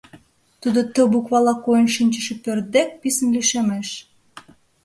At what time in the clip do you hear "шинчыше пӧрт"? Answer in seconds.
1.95-2.65